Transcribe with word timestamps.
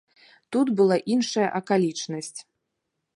Тут 0.55 0.69
была 0.79 0.97
іншая 1.15 1.49
акалічнасць. 1.59 2.35